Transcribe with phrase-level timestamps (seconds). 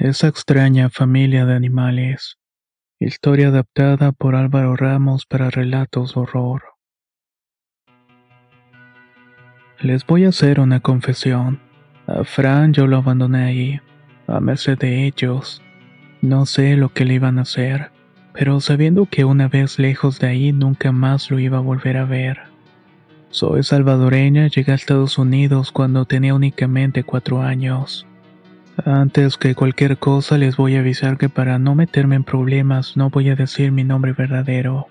[0.00, 2.38] Esa extraña familia de animales.
[3.00, 6.62] Historia adaptada por Álvaro Ramos para relatos horror.
[9.80, 11.60] Les voy a hacer una confesión.
[12.06, 13.80] A Fran yo lo abandoné ahí,
[14.28, 15.64] a merced de ellos.
[16.22, 17.90] No sé lo que le iban a hacer,
[18.32, 22.04] pero sabiendo que una vez lejos de ahí nunca más lo iba a volver a
[22.04, 22.38] ver.
[23.30, 28.06] Soy salvadoreña, llegué a Estados Unidos cuando tenía únicamente cuatro años.
[28.84, 33.10] Antes que cualquier cosa les voy a avisar que para no meterme en problemas no
[33.10, 34.86] voy a decir mi nombre verdadero.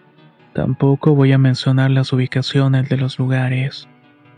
[0.54, 3.88] Tampoco voy a mencionar las ubicaciones de los lugares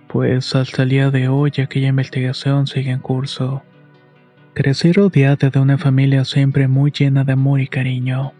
[0.09, 3.61] pues hasta el día de hoy aquella investigación sigue en curso.
[4.55, 8.33] Crecí rodeada de una familia siempre muy llena de amor y cariño.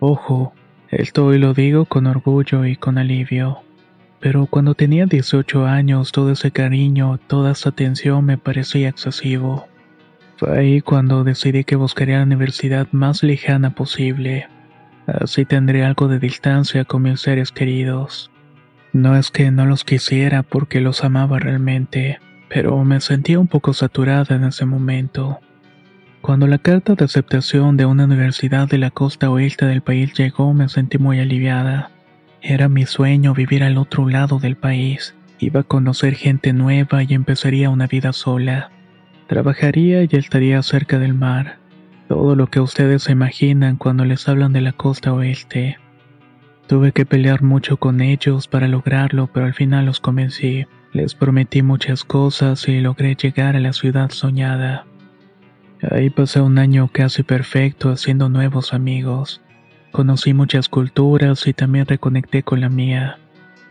[0.00, 0.52] Ojo,
[0.90, 3.60] esto hoy lo digo con orgullo y con alivio.
[4.18, 9.68] Pero cuando tenía 18 años todo ese cariño, toda esa atención me parecía excesivo.
[10.44, 14.46] Fue ahí cuando decidí que buscaría la universidad más lejana posible.
[15.06, 18.30] Así tendré algo de distancia con mis seres queridos.
[18.92, 22.18] No es que no los quisiera porque los amaba realmente,
[22.50, 25.40] pero me sentía un poco saturada en ese momento.
[26.20, 30.52] Cuando la carta de aceptación de una universidad de la costa oeste del país llegó
[30.52, 31.90] me sentí muy aliviada.
[32.42, 35.14] Era mi sueño vivir al otro lado del país.
[35.38, 38.73] Iba a conocer gente nueva y empezaría una vida sola.
[39.26, 41.58] Trabajaría y estaría cerca del mar.
[42.08, 45.78] Todo lo que ustedes se imaginan cuando les hablan de la costa oeste.
[46.66, 50.66] Tuve que pelear mucho con ellos para lograrlo, pero al final los convencí.
[50.92, 54.86] Les prometí muchas cosas y logré llegar a la ciudad soñada.
[55.90, 59.42] Ahí pasé un año casi perfecto haciendo nuevos amigos.
[59.90, 63.18] Conocí muchas culturas y también reconecté con la mía.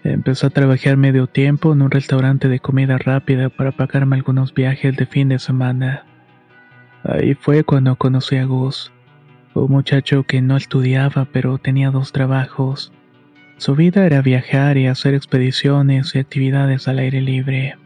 [0.04, 4.98] Empecé a trabajar medio tiempo en un restaurante de comida rápida para pagarme algunos viajes
[4.98, 6.06] de fin de semana.
[7.04, 8.92] Ahí fue cuando conocí a Gus.
[9.54, 12.92] Un muchacho que no estudiaba pero tenía dos trabajos.
[13.58, 17.78] Su vida era viajar y hacer expediciones y actividades al aire libre.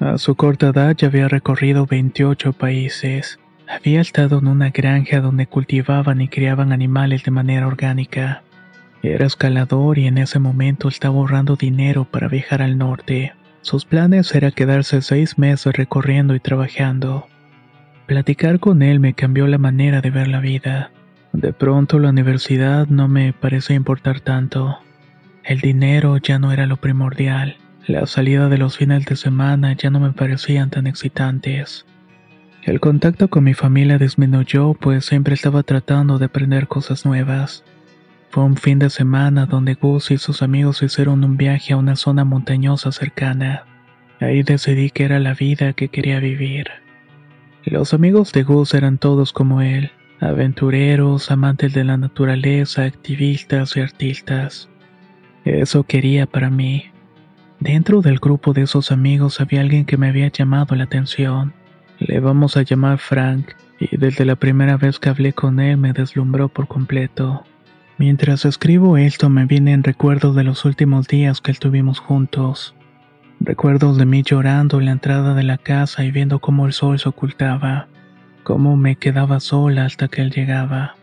[0.00, 3.40] A su corta edad ya había recorrido 28 países.
[3.66, 8.42] Había estado en una granja donde cultivaban y criaban animales de manera orgánica.
[9.02, 13.32] Era escalador y en ese momento estaba ahorrando dinero para viajar al norte.
[13.60, 17.26] Sus planes era quedarse seis meses recorriendo y trabajando.
[18.06, 20.90] Platicar con él me cambió la manera de ver la vida.
[21.32, 24.78] De pronto la universidad no me parecía importar tanto.
[25.44, 27.56] El dinero ya no era lo primordial.
[27.86, 31.86] La salida de los fines de semana ya no me parecían tan excitantes.
[32.62, 37.64] El contacto con mi familia disminuyó pues siempre estaba tratando de aprender cosas nuevas.
[38.30, 41.96] Fue un fin de semana donde Gus y sus amigos hicieron un viaje a una
[41.96, 43.64] zona montañosa cercana.
[44.20, 46.68] Ahí decidí que era la vida que quería vivir.
[47.64, 49.90] Los amigos de Gus eran todos como él,
[50.20, 54.68] aventureros, amantes de la naturaleza, activistas y artistas.
[55.44, 56.84] Eso quería para mí.
[57.60, 61.54] Dentro del grupo de esos amigos había alguien que me había llamado la atención.
[61.98, 65.92] Le vamos a llamar Frank, y desde la primera vez que hablé con él me
[65.92, 67.44] deslumbró por completo.
[67.98, 72.76] Mientras escribo esto me vienen recuerdos de los últimos días que estuvimos juntos.
[73.40, 77.00] Recuerdos de mí llorando en la entrada de la casa y viendo cómo el sol
[77.00, 77.88] se ocultaba,
[78.44, 80.94] cómo me quedaba sola hasta que él llegaba.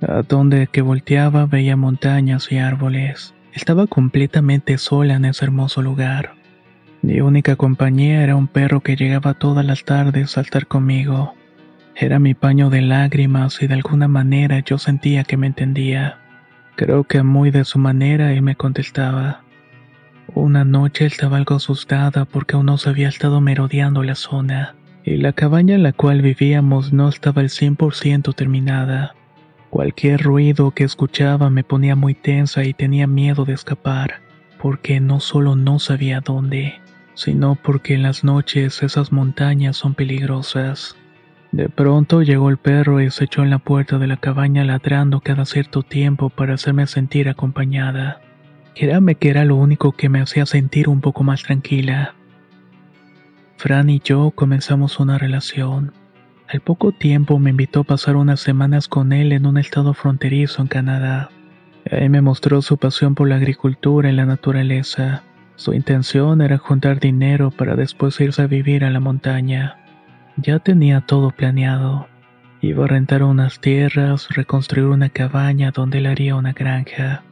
[0.00, 3.34] A donde que volteaba veía montañas y árboles.
[3.52, 6.36] Estaba completamente sola en ese hermoso lugar.
[7.02, 11.34] Mi única compañía era un perro que llegaba todas las tardes a estar conmigo.
[11.96, 16.19] Era mi paño de lágrimas y de alguna manera yo sentía que me entendía.
[16.80, 19.42] Creo que muy de su manera él me contestaba.
[20.34, 25.18] Una noche estaba algo asustada porque aún no se había estado merodeando la zona, y
[25.18, 29.14] la cabaña en la cual vivíamos no estaba al 100% terminada.
[29.68, 34.22] Cualquier ruido que escuchaba me ponía muy tensa y tenía miedo de escapar,
[34.58, 36.80] porque no solo no sabía dónde,
[37.12, 40.96] sino porque en las noches esas montañas son peligrosas.
[41.52, 45.20] De pronto llegó el perro y se echó en la puerta de la cabaña ladrando
[45.20, 48.20] cada cierto tiempo para hacerme sentir acompañada.
[48.76, 52.14] Créame que era lo único que me hacía sentir un poco más tranquila.
[53.56, 55.92] Fran y yo comenzamos una relación.
[56.48, 60.62] Al poco tiempo me invitó a pasar unas semanas con él en un estado fronterizo
[60.62, 61.30] en Canadá.
[61.84, 65.24] Él me mostró su pasión por la agricultura y la naturaleza.
[65.56, 69.79] Su intención era juntar dinero para después irse a vivir a la montaña.
[70.42, 72.06] Ya tenía todo planeado.
[72.62, 77.22] Iba a rentar unas tierras, reconstruir una cabaña donde él haría una granja.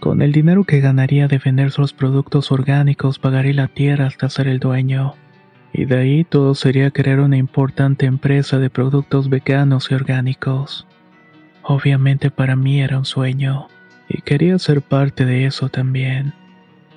[0.00, 4.48] Con el dinero que ganaría de vender sus productos orgánicos pagaría la tierra hasta ser
[4.48, 5.14] el dueño.
[5.72, 10.86] Y de ahí todo sería crear una importante empresa de productos veganos y orgánicos.
[11.62, 13.68] Obviamente para mí era un sueño,
[14.08, 16.32] y quería ser parte de eso también.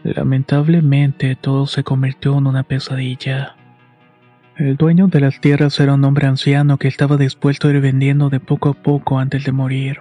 [0.04, 3.56] Lamentablemente todo se convirtió en una pesadilla.
[4.58, 8.30] El dueño de las tierras era un hombre anciano que estaba dispuesto a ir vendiendo
[8.30, 10.00] de poco a poco antes de morir.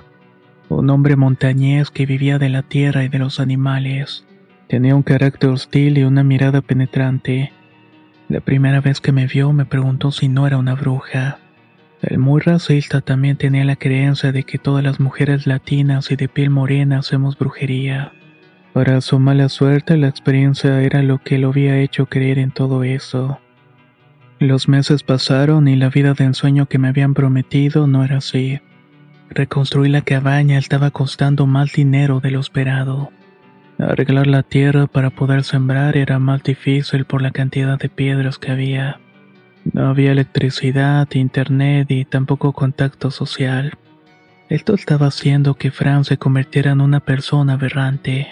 [0.69, 4.27] Un hombre montañés que vivía de la tierra y de los animales.
[4.69, 7.53] Tenía un carácter hostil y una mirada penetrante.
[8.29, 11.39] La primera vez que me vio me preguntó si no era una bruja.
[12.03, 16.29] El muy racista también tenía la creencia de que todas las mujeres latinas y de
[16.29, 18.13] piel morena hacemos brujería.
[18.73, 22.85] Para su mala suerte, la experiencia era lo que lo había hecho creer en todo
[22.85, 23.41] eso.
[24.41, 28.59] Los meses pasaron y la vida de ensueño que me habían prometido no era así.
[29.29, 33.11] Reconstruir la cabaña estaba costando más dinero de lo esperado.
[33.79, 38.51] Arreglar la tierra para poder sembrar era más difícil por la cantidad de piedras que
[38.51, 38.99] había.
[39.75, 43.75] No había electricidad, internet y tampoco contacto social.
[44.49, 48.29] Esto estaba haciendo que Fran se convirtiera en una persona aberrante.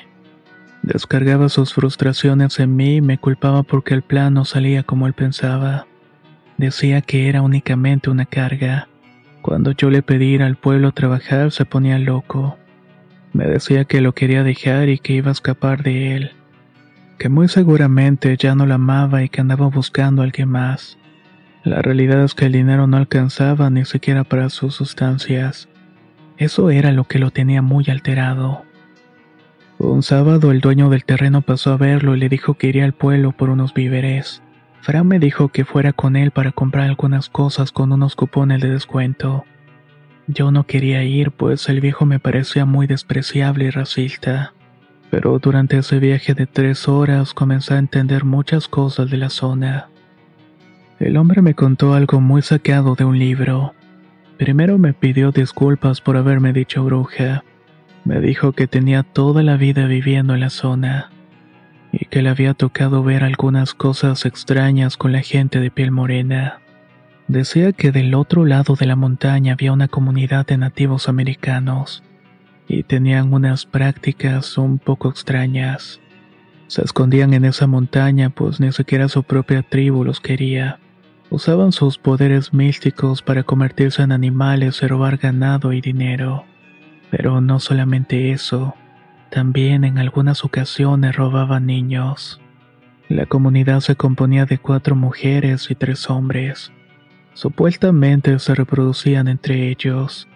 [0.81, 5.13] Descargaba sus frustraciones en mí y me culpaba porque el plan no salía como él
[5.13, 5.85] pensaba.
[6.59, 8.89] Decía que era únicamente una carga
[9.49, 12.59] cuando yo le pedí al pueblo trabajar se ponía loco.
[13.33, 16.33] Me decía que lo quería dejar y que iba a escapar de él.
[17.19, 20.99] Que muy seguramente ya no la amaba y que andaba buscando a alguien más.
[21.65, 25.69] La realidad es que el dinero no alcanzaba ni siquiera para sus sustancias.
[26.37, 28.65] Eso era lo que lo tenía muy alterado.
[29.79, 32.93] Un sábado el dueño del terreno pasó a verlo y le dijo que iría al
[32.93, 34.43] pueblo por unos víveres.
[34.81, 38.71] Fran me dijo que fuera con él para comprar algunas cosas con unos cupones de
[38.71, 39.45] descuento.
[40.27, 44.53] Yo no quería ir, pues el viejo me parecía muy despreciable y racista.
[45.11, 49.89] Pero durante ese viaje de tres horas comencé a entender muchas cosas de la zona.
[51.01, 53.75] El hombre me contó algo muy sacado de un libro.
[54.37, 57.43] Primero me pidió disculpas por haberme dicho bruja.
[58.05, 61.11] Me dijo que tenía toda la vida viviendo en la zona
[61.93, 66.61] y que le había tocado ver algunas cosas extrañas con la gente de piel morena.
[67.29, 72.03] Decía que del otro lado de la montaña había una comunidad de nativos americanos
[72.69, 76.01] y tenían unas prácticas un poco extrañas.
[76.69, 80.79] Se escondían en esa montaña pues ni siquiera su propia tribu los quería.
[81.31, 86.45] Usaban sus poderes místicos para convertirse en animales y robar ganado y dinero.
[87.11, 88.75] Pero no solamente eso,
[89.31, 92.41] también en algunas ocasiones robaban niños.
[93.09, 96.73] La comunidad se componía de cuatro mujeres y tres hombres.
[97.33, 100.29] Supuestamente se reproducían entre ellos.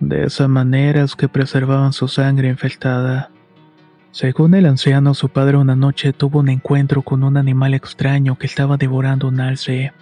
[0.00, 3.30] De esa manera es que preservaban su sangre infectada.
[4.10, 8.46] Según el anciano, su padre una noche tuvo un encuentro con un animal extraño que
[8.46, 9.92] estaba devorando un alce.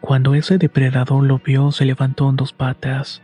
[0.00, 3.22] Cuando ese depredador lo vio, se levantó en dos patas.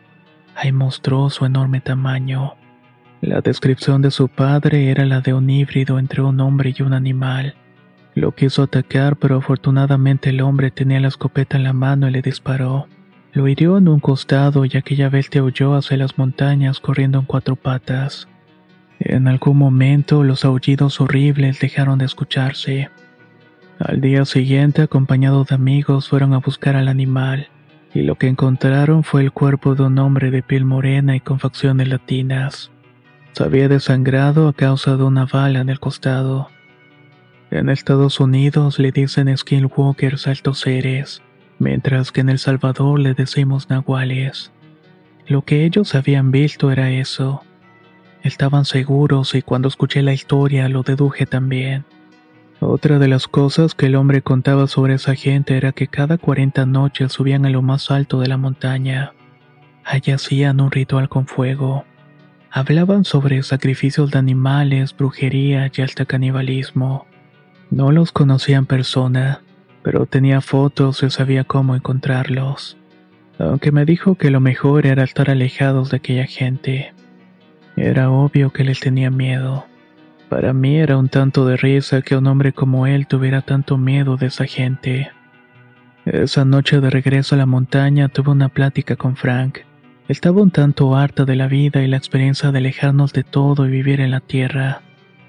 [0.57, 2.55] Ahí mostró su enorme tamaño.
[3.27, 6.93] La descripción de su padre era la de un híbrido entre un hombre y un
[6.93, 7.55] animal.
[8.15, 12.21] Lo quiso atacar, pero afortunadamente el hombre tenía la escopeta en la mano y le
[12.21, 12.87] disparó.
[13.33, 17.57] Lo hirió en un costado y aquella bestia huyó hacia las montañas corriendo en cuatro
[17.57, 18.29] patas.
[19.01, 22.91] En algún momento los aullidos horribles dejaron de escucharse.
[23.79, 27.49] Al día siguiente, acompañados de amigos, fueron a buscar al animal,
[27.95, 31.41] y lo que encontraron fue el cuerpo de un hombre de piel morena y con
[31.41, 32.71] facciones latinas.
[33.35, 36.51] Se había desangrado a causa de una bala en el costado.
[37.51, 41.21] En Estados Unidos le dicen skinwalkers altos seres,
[41.59, 44.53] mientras que en El Salvador le decimos nahuales.
[45.27, 47.43] Lo que ellos habían visto era eso.
[48.23, 51.85] Estaban seguros y cuando escuché la historia lo deduje también.
[52.61, 56.67] Otra de las cosas que el hombre contaba sobre esa gente era que cada 40
[56.67, 59.13] noches subían a lo más alto de la montaña.
[59.83, 61.85] Allí hacían un ritual con fuego.
[62.57, 67.05] Hablaban sobre sacrificios de animales, brujería y hasta canibalismo.
[67.69, 69.41] No los conocía en persona,
[69.83, 72.79] pero tenía fotos y sabía cómo encontrarlos.
[73.41, 76.95] Aunque me dijo que lo mejor era estar alejados de aquella gente.
[77.75, 79.67] Era obvio que les tenía miedo.
[80.29, 84.17] Para mí era un tanto de risa que un hombre como él tuviera tanto miedo
[84.17, 85.11] de esa gente.
[86.05, 89.59] Esa noche de regreso a la montaña tuve una plática con Frank.
[90.07, 93.71] Estaba un tanto harta de la vida y la experiencia de alejarnos de todo y
[93.71, 94.83] vivir en la tierra.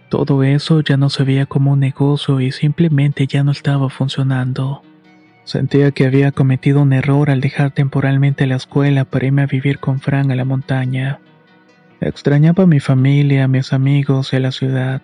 [0.09, 4.81] Todo eso ya no se veía como un negocio y simplemente ya no estaba funcionando.
[5.45, 9.79] Sentía que había cometido un error al dejar temporalmente la escuela para irme a vivir
[9.79, 11.19] con Frank a la montaña.
[12.01, 15.01] Extrañaba a mi familia, a mis amigos y a la ciudad.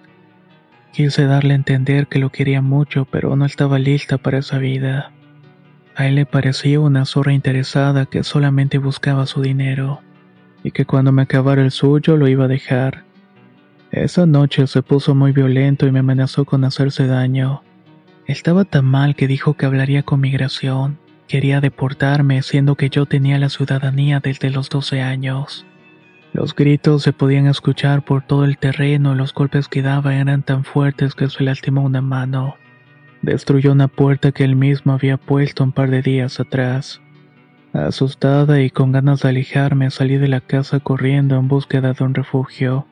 [0.92, 5.14] Quise darle a entender que lo quería mucho, pero no estaba lista para esa vida.
[5.96, 10.02] A él le parecía una zorra interesada que solamente buscaba su dinero,
[10.64, 13.04] y que cuando me acabara el suyo lo iba a dejar.
[13.92, 17.62] Esa noche se puso muy violento y me amenazó con hacerse daño.
[18.26, 20.98] Estaba tan mal que dijo que hablaría con migración.
[21.28, 25.66] Quería deportarme, siendo que yo tenía la ciudadanía desde los 12 años.
[26.32, 30.44] Los gritos se podían escuchar por todo el terreno y los golpes que daba eran
[30.44, 32.56] tan fuertes que se lastimó una mano.
[33.22, 37.02] Destruyó una puerta que él mismo había puesto un par de días atrás.
[37.74, 42.16] Asustada y con ganas de alejarme, salí de la casa corriendo en búsqueda de un
[42.16, 42.88] refugio.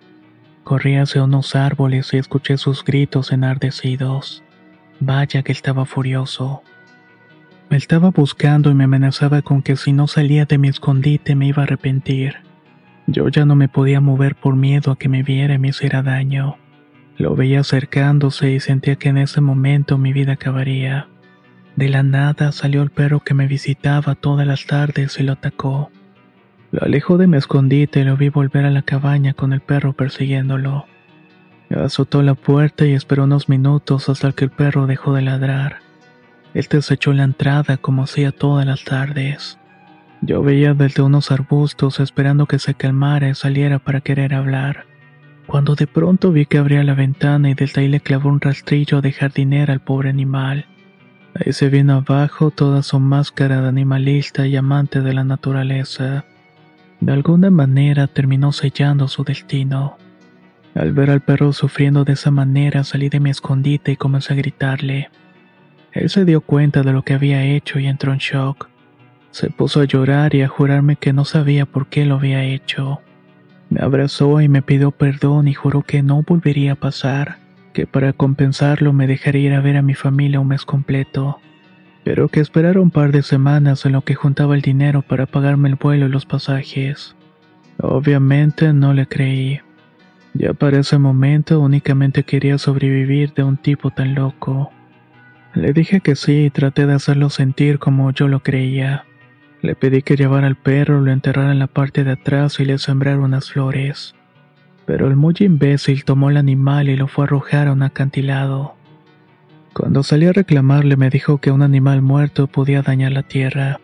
[0.63, 4.43] Corrí hacia unos árboles y escuché sus gritos enardecidos.
[4.99, 6.61] Vaya que estaba furioso.
[7.69, 11.47] Me estaba buscando y me amenazaba con que si no salía de mi escondite me
[11.47, 12.37] iba a arrepentir.
[13.07, 16.03] Yo ya no me podía mover por miedo a que me viera y me hiciera
[16.03, 16.57] daño.
[17.19, 21.09] Lo veía acercándose y sentía que en ese momento mi vida acabaría.
[21.75, 25.91] De la nada salió el perro que me visitaba todas las tardes y lo atacó.
[26.71, 29.91] Lo alejó de mi escondite y lo vi volver a la cabaña con el perro
[29.91, 30.85] persiguiéndolo.
[31.69, 35.79] Azotó la puerta y esperó unos minutos hasta que el perro dejó de ladrar.
[36.53, 39.59] Él se echó la entrada como hacía todas las tardes.
[40.21, 44.88] Yo veía desde unos arbustos esperando que se calmara y saliera para querer hablar
[45.49, 49.01] cuando de pronto vi que abría la ventana y desde ahí le clavó un rastrillo
[49.01, 50.67] de jardinera al pobre animal.
[51.33, 56.23] Ahí se vino abajo toda su máscara de animalista y amante de la naturaleza.
[56.99, 59.97] De alguna manera terminó sellando su destino.
[60.75, 64.37] Al ver al perro sufriendo de esa manera salí de mi escondite y comencé a
[64.37, 65.09] gritarle.
[65.93, 68.69] Él se dio cuenta de lo que había hecho y entró en shock.
[69.31, 73.01] Se puso a llorar y a jurarme que no sabía por qué lo había hecho.
[73.69, 77.37] Me abrazó y me pidió perdón y juró que no volvería a pasar,
[77.73, 81.39] que para compensarlo me dejaría ir a ver a mi familia un mes completo,
[82.03, 85.69] pero que esperara un par de semanas en lo que juntaba el dinero para pagarme
[85.69, 87.15] el vuelo y los pasajes.
[87.81, 89.59] Obviamente no le creí.
[90.33, 94.71] Ya para ese momento únicamente quería sobrevivir de un tipo tan loco.
[95.53, 99.05] Le dije que sí y traté de hacerlo sentir como yo lo creía.
[99.61, 102.77] Le pedí que llevara al perro, lo enterrara en la parte de atrás y le
[102.77, 104.15] sembrara unas flores.
[104.85, 108.75] Pero el muy imbécil tomó el animal y lo fue a arrojar a un acantilado.
[109.73, 113.79] Cuando salí a reclamarle me dijo que un animal muerto podía dañar la tierra,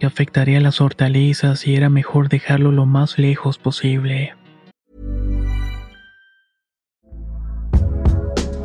[0.00, 4.34] que afectaría las hortalizas y era mejor dejarlo lo más lejos posible.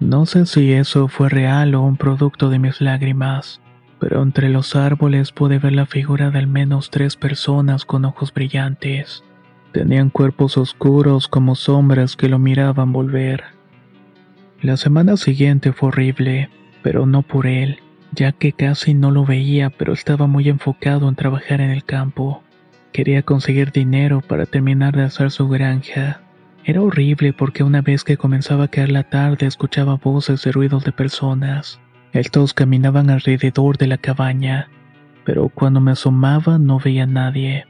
[0.00, 3.60] No sé si eso fue real o un producto de mis lágrimas,
[3.98, 8.32] pero entre los árboles pude ver la figura de al menos tres personas con ojos
[8.32, 9.24] brillantes.
[9.72, 13.42] Tenían cuerpos oscuros como sombras que lo miraban volver.
[14.62, 16.48] La semana siguiente fue horrible,
[16.82, 17.80] pero no por él,
[18.12, 22.42] ya que casi no lo veía, pero estaba muy enfocado en trabajar en el campo.
[22.92, 26.22] Quería conseguir dinero para terminar de hacer su granja.
[26.64, 30.84] Era horrible porque una vez que comenzaba a caer la tarde escuchaba voces y ruidos
[30.84, 31.80] de personas.
[32.12, 34.68] Estos caminaban alrededor de la cabaña,
[35.24, 37.66] pero cuando me asomaba no veía a nadie.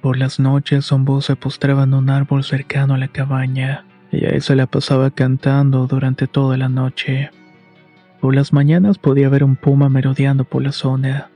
[0.00, 4.40] Por las noches voz se postraba en un árbol cercano a la cabaña, y ahí
[4.40, 7.30] se la pasaba cantando durante toda la noche.
[8.20, 11.30] Por las mañanas podía ver un puma merodeando por la zona.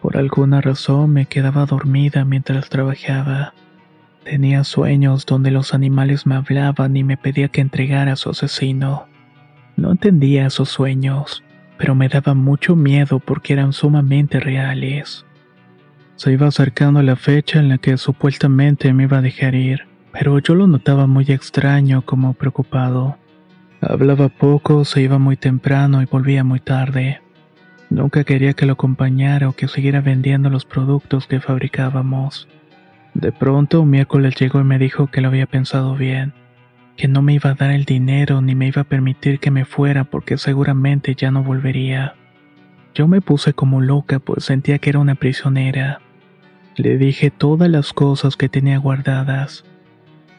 [0.00, 3.54] Por alguna razón me quedaba dormida mientras trabajaba.
[4.24, 9.06] Tenía sueños donde los animales me hablaban y me pedía que entregara a su asesino.
[9.76, 11.42] No entendía esos sueños,
[11.76, 15.26] pero me daba mucho miedo porque eran sumamente reales.
[16.14, 20.38] Se iba acercando la fecha en la que supuestamente me iba a dejar ir, pero
[20.38, 23.16] yo lo notaba muy extraño como preocupado.
[23.80, 27.20] Hablaba poco, se iba muy temprano y volvía muy tarde.
[27.90, 32.46] Nunca quería que lo acompañara o que siguiera vendiendo los productos que fabricábamos.
[33.14, 36.32] De pronto un miércoles llegó y me dijo que lo había pensado bien,
[36.96, 39.64] que no me iba a dar el dinero ni me iba a permitir que me
[39.64, 42.14] fuera porque seguramente ya no volvería.
[42.94, 46.00] Yo me puse como loca pues sentía que era una prisionera.
[46.76, 49.64] Le dije todas las cosas que tenía guardadas.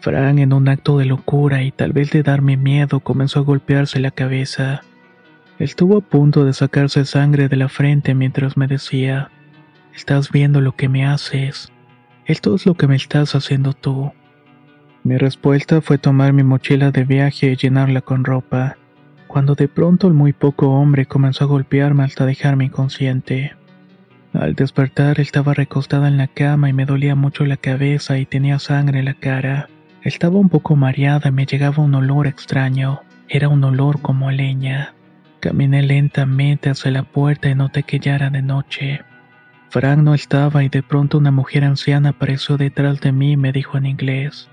[0.01, 3.99] Fran, en un acto de locura y tal vez de darme miedo, comenzó a golpearse
[3.99, 4.81] la cabeza.
[5.59, 9.29] Estuvo a punto de sacarse sangre de la frente mientras me decía,
[9.95, 11.72] Estás viendo lo que me haces.
[12.25, 14.11] Esto es lo que me estás haciendo tú.
[15.03, 18.77] Mi respuesta fue tomar mi mochila de viaje y llenarla con ropa,
[19.27, 23.53] cuando de pronto el muy poco hombre comenzó a golpearme hasta dejarme inconsciente.
[24.31, 28.57] Al despertar estaba recostada en la cama y me dolía mucho la cabeza y tenía
[28.57, 29.67] sangre en la cara.
[30.01, 33.01] Estaba un poco mareada y me llegaba un olor extraño.
[33.27, 34.95] Era un olor como leña.
[35.41, 39.01] Caminé lentamente hacia la puerta y noté que ya era de noche.
[39.73, 43.51] Frank no estaba y de pronto una mujer anciana apareció detrás de mí y me
[43.51, 44.47] dijo en inglés,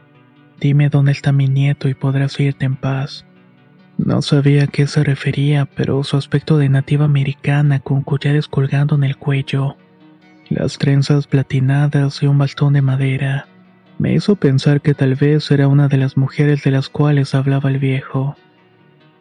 [0.59, 3.27] Dime dónde está mi nieto y podrás irte en paz.
[3.99, 8.95] No sabía a qué se refería, pero su aspecto de nativa americana con collares colgando
[8.95, 9.77] en el cuello,
[10.49, 13.47] las trenzas platinadas y un bastón de madera,
[13.99, 17.69] me hizo pensar que tal vez era una de las mujeres de las cuales hablaba
[17.69, 18.37] el viejo.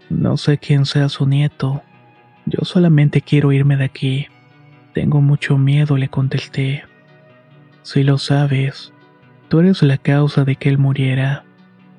[0.09, 1.83] No sé quién sea su nieto.
[2.45, 4.27] Yo solamente quiero irme de aquí.
[4.99, 6.83] Tengo mucho miedo, le contesté.
[7.83, 8.91] Si lo sabes,
[9.47, 11.45] tú eres la causa de que él muriera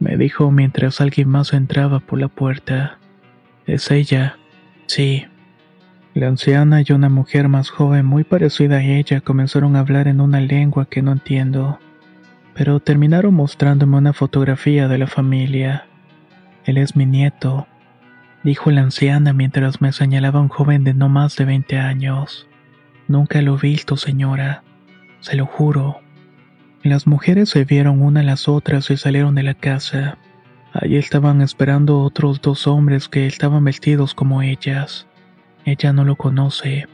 [0.00, 2.98] me dijo mientras alguien más entraba por la puerta.
[3.64, 4.36] ¿Es ella?
[4.84, 5.24] Sí.
[6.12, 10.20] La anciana y una mujer más joven muy parecida a ella comenzaron a hablar en
[10.20, 11.78] una lengua que no entiendo,
[12.52, 15.86] pero terminaron mostrándome una fotografía de la familia.
[16.66, 17.66] Él es mi nieto,
[18.44, 22.46] dijo la anciana mientras me señalaba un joven de no más de 20 años.
[23.10, 24.62] Nunca lo he visto, señora,
[25.18, 25.98] se lo juro.
[26.84, 30.16] Las mujeres se vieron una a las otras y salieron de la casa.
[30.72, 35.08] Allí estaban esperando otros dos hombres que estaban vestidos como ellas.
[35.64, 36.86] Ella no lo conoce.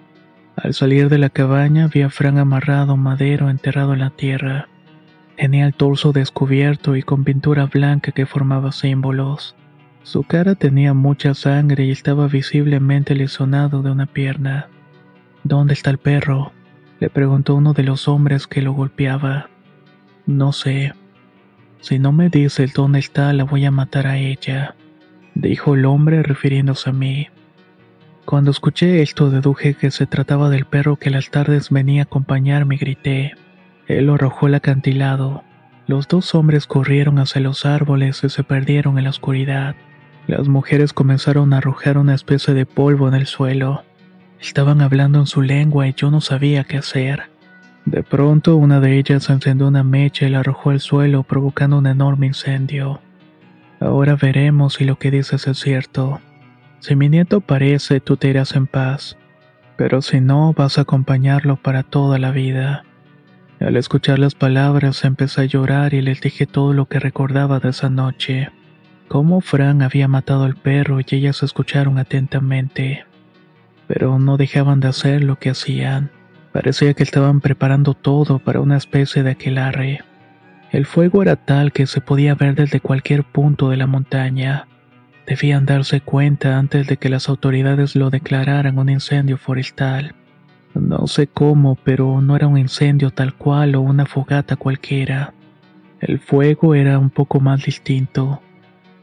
[0.57, 4.71] Al salir de la cabaña vi a Fran amarrado madero enterrado en la tierra.
[5.37, 9.55] Tenía el torso descubierto y con pintura blanca que formaba símbolos.
[10.03, 14.71] Su cara tenía mucha sangre y estaba visiblemente lesionado de una pierna.
[15.49, 16.51] ¿Dónde está el perro?
[16.99, 19.49] le preguntó uno de los hombres que lo golpeaba.
[20.27, 20.93] No sé.
[21.79, 24.75] Si no me dice dónde está, la voy a matar a ella,
[25.37, 27.29] dijo el hombre refiriéndose a mí.
[28.25, 32.75] Cuando escuché esto deduje que se trataba del perro que las tardes venía a acompañarme
[32.75, 33.35] y grité.
[33.87, 35.45] Él arrojó al acantilado.
[35.87, 39.77] Los dos hombres corrieron hacia los árboles y se perdieron en la oscuridad.
[40.27, 43.85] Las mujeres comenzaron a arrojar una especie de polvo en el suelo.
[44.41, 47.25] Estaban hablando en su lengua y yo no sabía qué hacer.
[47.85, 51.87] De pronto una de ellas encendió una mecha y la arrojó al suelo provocando un
[51.87, 53.01] enorme incendio.
[53.81, 56.21] Ahora veremos si lo que dices es cierto.
[56.81, 59.17] Si mi nieto parece, tú te irás en paz,
[59.77, 62.85] pero si no, vas a acompañarlo para toda la vida.
[63.61, 67.71] Al escuchar las palabras empecé a llorar y les dije todo lo que recordaba de
[67.71, 68.51] esa noche.
[69.09, 73.05] Cómo Fran había matado al perro y ellas escucharon atentamente.
[73.87, 76.11] Pero no dejaban de hacer lo que hacían.
[76.53, 80.01] Parecía que estaban preparando todo para una especie de aquelarre.
[80.73, 84.67] El fuego era tal que se podía ver desde cualquier punto de la montaña.
[85.27, 90.15] Debían darse cuenta antes de que las autoridades lo declararan un incendio forestal.
[90.75, 95.33] No sé cómo, pero no era un incendio tal cual o una fogata cualquiera.
[96.01, 98.43] El fuego era un poco más distinto.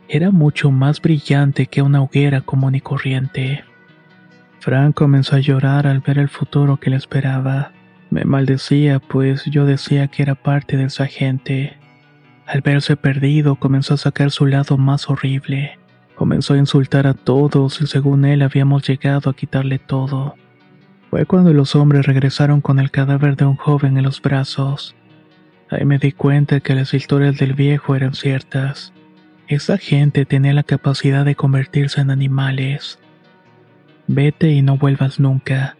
[0.07, 3.63] Era mucho más brillante que una hoguera común y corriente.
[4.63, 7.73] Frank comenzó a llorar al ver el futuro que le esperaba.
[8.09, 11.75] Me maldecía, pues yo decía que era parte de esa gente.
[12.45, 15.77] Al verse perdido, comenzó a sacar su lado más horrible.
[16.15, 20.35] Comenzó a insultar a todos y según él habíamos llegado a quitarle todo.
[21.09, 24.95] Fue cuando los hombres regresaron con el cadáver de un joven en los brazos.
[25.69, 28.93] Ahí me di cuenta que las historias del viejo eran ciertas.
[29.49, 32.97] Esa gente tenía la capacidad de convertirse en animales.
[34.07, 35.77] Vete y no vuelvas nunca.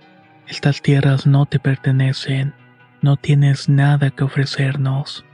[0.47, 2.53] Estas tierras no te pertenecen.
[3.01, 5.25] No tienes nada que ofrecernos.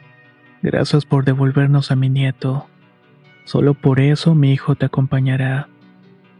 [0.61, 2.67] Gracias por devolvernos a mi nieto.
[3.45, 5.69] Solo por eso mi hijo te acompañará.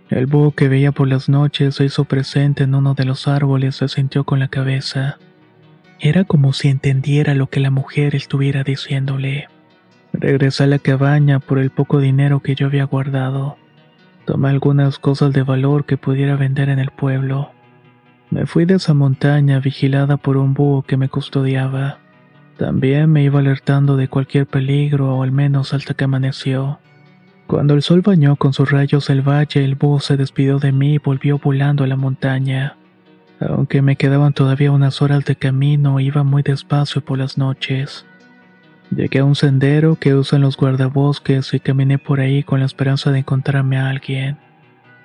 [0.09, 3.75] El búho que veía por las noches se hizo presente en uno de los árboles,
[3.75, 5.19] se sintió con la cabeza.
[5.99, 9.49] Era como si entendiera lo que la mujer estuviera diciéndole.
[10.13, 13.58] Regresé a la cabaña por el poco dinero que yo había guardado.
[14.25, 17.51] Tomé algunas cosas de valor que pudiera vender en el pueblo.
[18.29, 21.97] Me fui de esa montaña vigilada por un búho que me custodiaba.
[22.58, 26.79] También me iba alertando de cualquier peligro o al menos hasta que amaneció.
[27.47, 30.93] Cuando el sol bañó con sus rayos el valle, el búho se despidió de mí
[30.93, 32.75] y volvió volando a la montaña.
[33.39, 38.05] Aunque me quedaban todavía unas horas de camino, iba muy despacio por las noches.
[38.91, 43.12] Llegué a un sendero que usan los guardabosques y caminé por ahí con la esperanza
[43.12, 44.38] de encontrarme a alguien.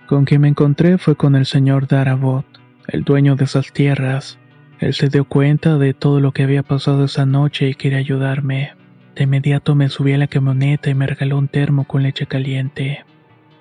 [0.07, 2.47] Con quien me encontré fue con el señor Darabot,
[2.88, 4.38] el dueño de esas tierras.
[4.81, 8.73] Él se dio cuenta de todo lo que había pasado esa noche y quería ayudarme.
[9.14, 13.05] De inmediato me subí a la camioneta y me regaló un termo con leche caliente.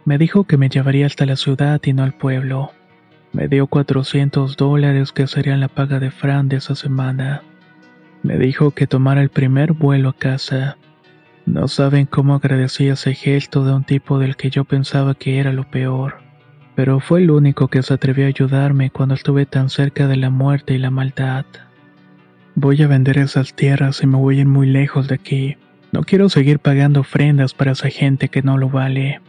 [0.05, 2.71] Me dijo que me llevaría hasta la ciudad y no al pueblo.
[3.33, 7.41] Me dio 400 dólares que serían la paga de Fran de esa semana.
[8.23, 10.77] Me dijo que tomara el primer vuelo a casa.
[11.45, 15.51] No saben cómo agradecí ese gesto de un tipo del que yo pensaba que era
[15.51, 16.15] lo peor.
[16.73, 20.29] Pero fue el único que se atrevió a ayudarme cuando estuve tan cerca de la
[20.29, 21.45] muerte y la maldad.
[22.55, 25.57] Voy a vender esas tierras y me voy ir muy lejos de aquí.
[25.91, 29.19] No quiero seguir pagando ofrendas para esa gente que no lo vale.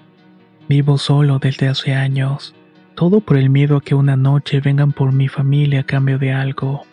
[0.68, 2.54] Vivo solo desde hace años.
[2.94, 6.32] Todo por el miedo a que una noche vengan por mi familia a cambio de
[6.32, 6.86] algo.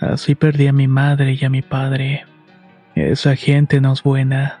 [0.00, 2.24] Así perdí a mi madre y a mi padre.
[2.94, 4.60] Esa gente no es buena.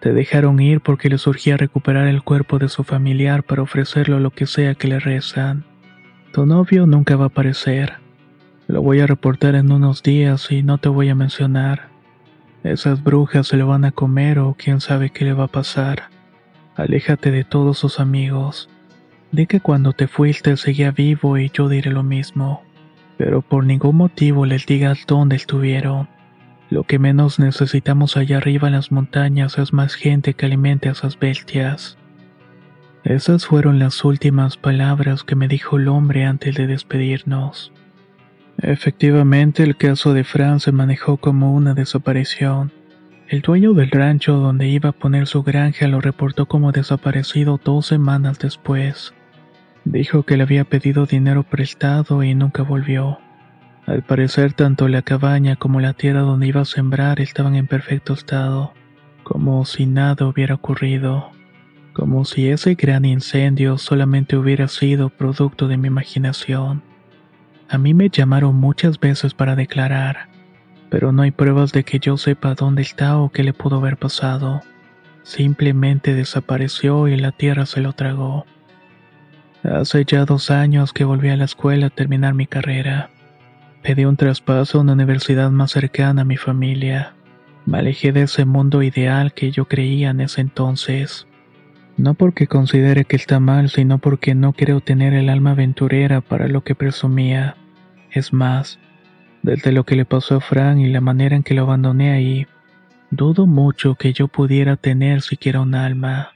[0.00, 4.30] Te dejaron ir porque les surgía recuperar el cuerpo de su familiar para ofrecerlo lo
[4.30, 5.64] que sea que le rezan.
[6.32, 7.94] Tu novio nunca va a aparecer.
[8.66, 11.88] Lo voy a reportar en unos días y no te voy a mencionar.
[12.62, 16.10] Esas brujas se lo van a comer o quién sabe qué le va a pasar.
[16.74, 18.68] Aléjate de todos sus amigos.
[19.32, 22.62] Di que cuando te fuiste seguía vivo y yo diré lo mismo.
[23.18, 26.08] Pero por ningún motivo les digas dónde estuvieron.
[26.68, 30.92] Lo que menos necesitamos allá arriba en las montañas es más gente que alimente a
[30.92, 31.96] esas bestias.
[33.04, 37.72] Esas fueron las últimas palabras que me dijo el hombre antes de despedirnos.
[38.58, 42.72] Efectivamente, el caso de Fran se manejó como una desaparición.
[43.28, 47.86] El dueño del rancho donde iba a poner su granja lo reportó como desaparecido dos
[47.86, 49.14] semanas después.
[49.86, 53.20] Dijo que le había pedido dinero prestado y nunca volvió.
[53.86, 58.12] Al parecer tanto la cabaña como la tierra donde iba a sembrar estaban en perfecto
[58.12, 58.74] estado,
[59.22, 61.30] como si nada hubiera ocurrido,
[61.92, 66.82] como si ese gran incendio solamente hubiera sido producto de mi imaginación.
[67.68, 70.30] A mí me llamaron muchas veces para declarar,
[70.90, 73.98] pero no hay pruebas de que yo sepa dónde está o qué le pudo haber
[73.98, 74.62] pasado.
[75.22, 78.46] Simplemente desapareció y la tierra se lo tragó.
[79.72, 83.10] Hace ya dos años que volví a la escuela a terminar mi carrera.
[83.82, 87.14] Pedí un traspaso a una universidad más cercana a mi familia.
[87.64, 91.26] Me alejé de ese mundo ideal que yo creía en ese entonces.
[91.96, 96.46] No porque considere que está mal, sino porque no quiero tener el alma aventurera para
[96.46, 97.56] lo que presumía.
[98.12, 98.78] Es más,
[99.42, 102.46] desde lo que le pasó a Fran y la manera en que lo abandoné ahí,
[103.10, 106.35] dudo mucho que yo pudiera tener siquiera un alma.